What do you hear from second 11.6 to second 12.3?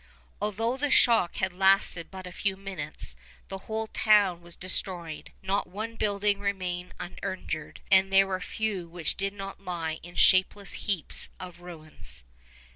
ruins.